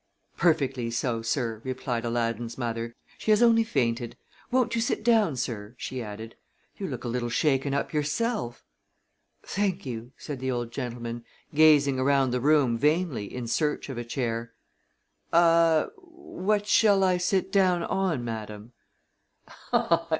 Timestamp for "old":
10.49-10.71